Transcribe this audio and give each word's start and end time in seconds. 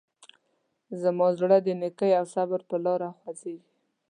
زما 1.01 1.27
زړه 1.39 1.57
د 1.63 1.67
نیکۍ 1.81 2.11
او 2.19 2.25
صبر 2.35 2.59
په 2.69 2.75
لاره 2.85 3.09
خوځېږي. 3.19 3.67